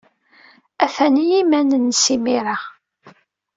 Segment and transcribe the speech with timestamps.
[0.83, 2.57] Atan i yiman-nnes imir-a.